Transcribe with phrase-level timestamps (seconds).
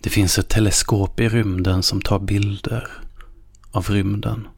[0.00, 2.88] Det finns ett teleskop i rymden som tar bilder
[3.70, 4.48] av rymden.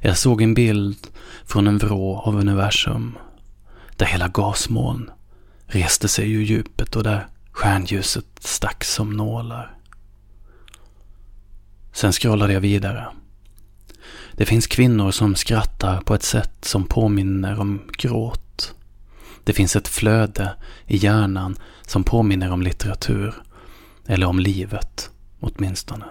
[0.00, 1.06] Jag såg en bild
[1.44, 3.18] från en vrå av universum
[3.96, 5.10] där hela gasmoln
[5.66, 9.76] reste sig ur djupet och där stjärnljuset stack som nålar.
[11.92, 13.06] Sen scrollade jag vidare.
[14.32, 18.74] Det finns kvinnor som skrattar på ett sätt som påminner om gråt.
[19.44, 20.54] Det finns ett flöde
[20.86, 21.56] i hjärnan
[21.86, 23.34] som påminner om litteratur.
[24.06, 26.04] Eller om livet, åtminstone.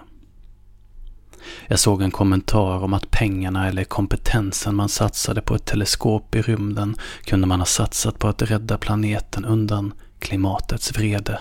[1.68, 6.42] Jag såg en kommentar om att pengarna eller kompetensen man satsade på ett teleskop i
[6.42, 11.40] rymden kunde man ha satsat på att rädda planeten undan klimatets vrede.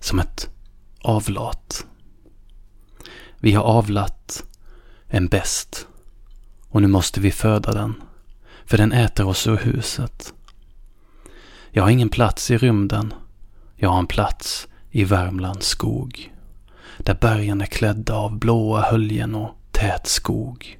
[0.00, 0.50] Som ett
[1.00, 1.86] avlat.
[3.38, 4.44] Vi har avlat
[5.06, 5.86] en bäst
[6.68, 7.94] och nu måste vi föda den,
[8.64, 10.34] för den äter oss ur huset.
[11.70, 13.14] Jag har ingen plats i rymden.
[13.76, 16.32] Jag har en plats i Värmlands skog
[16.98, 20.78] där bergen är klädda av blåa höljen och tät skog.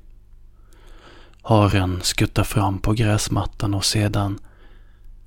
[1.42, 4.38] Haren skuttar fram på gräsmattan och sedan,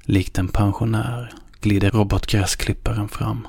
[0.03, 3.47] likt en pensionär, glider robotgräsklipparen fram.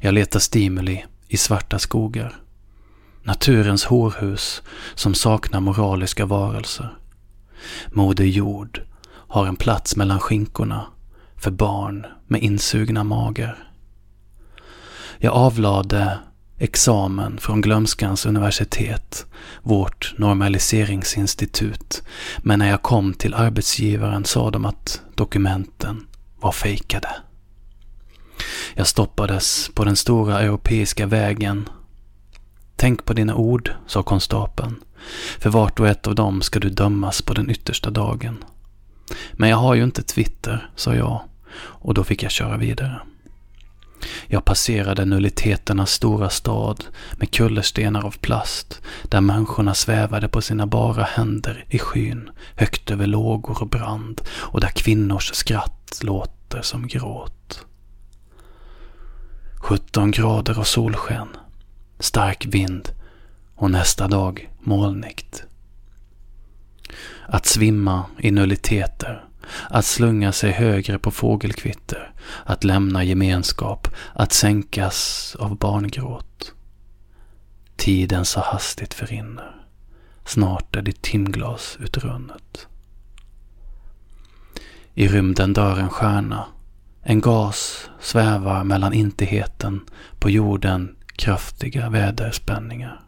[0.00, 2.36] Jag letar stimuli i svarta skogar.
[3.22, 4.62] Naturens hårhus
[4.94, 6.98] som saknar moraliska varelser.
[7.92, 10.86] Moder Jord har en plats mellan skinkorna
[11.44, 13.68] för barn med insugna magar.
[15.18, 16.18] Jag avlade
[16.58, 19.26] examen från Glömskans universitet,
[19.62, 22.02] vårt normaliseringsinstitut.
[22.38, 26.06] Men när jag kom till arbetsgivaren sa de att dokumenten
[26.40, 27.08] var fejkade.
[28.74, 31.68] Jag stoppades på den stora europeiska vägen.
[32.76, 34.76] Tänk på dina ord, sa konstapeln.
[35.38, 38.44] För vart och ett av dem ska du dömas på den yttersta dagen.
[39.32, 41.22] Men jag har ju inte Twitter, sa jag.
[41.56, 43.00] Och då fick jag köra vidare.
[44.26, 46.84] Jag passerade nulliteternas stora stad
[47.18, 53.06] med kullerstenar av plast där människorna svävade på sina bara händer i skyn högt över
[53.06, 57.64] lågor och brand och där kvinnors skratt låter som gråt.
[59.56, 61.28] 17 grader och solsken,
[61.98, 62.88] stark vind
[63.54, 65.44] och nästa dag molnigt.
[67.26, 69.24] Att svimma i nulliteter
[69.70, 72.12] att slunga sig högre på fågelkvitter,
[72.44, 76.52] att lämna gemenskap, att sänkas av barngråt.
[77.76, 79.56] Tiden så hastigt förrinner.
[80.24, 82.66] Snart är ditt timglas utrunnet.
[84.94, 86.46] I rymden dör en stjärna.
[87.02, 89.80] En gas svävar mellan intigheten
[90.18, 93.00] på jorden kraftiga väderspänningar.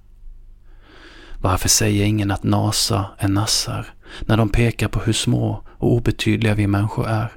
[1.40, 3.86] Varför säger ingen att NASA är nassar
[4.20, 7.32] när de pekar på hur små och obetydliga vi människor är?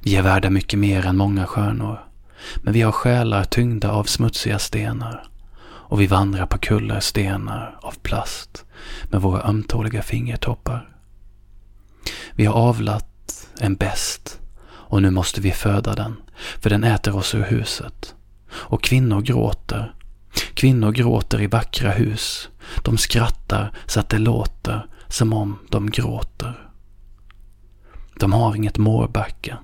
[0.00, 2.04] Vi är värda mycket mer än många stjärnor,
[2.56, 5.28] men vi har själar tyngda av smutsiga stenar
[5.88, 8.64] och vi vandrar på kullar stenar av plast
[9.10, 10.88] med våra ömtåliga fingertoppar.
[12.32, 16.16] Vi har avlat en bäst och nu måste vi föda den,
[16.60, 18.14] för den äter oss ur huset.
[18.50, 19.94] Och kvinnor gråter
[20.56, 22.48] Kvinnor gråter i vackra hus.
[22.82, 26.68] De skrattar så att det låter som om de gråter.
[28.20, 29.58] De har inget Mårbacka,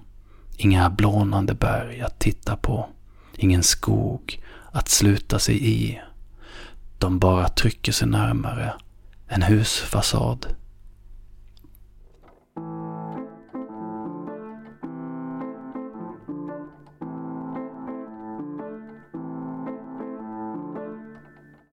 [0.56, 2.88] inga blånande berg att titta på,
[3.36, 4.42] ingen skog
[4.72, 6.00] att sluta sig i.
[6.98, 8.72] De bara trycker sig närmare
[9.26, 10.47] en husfasad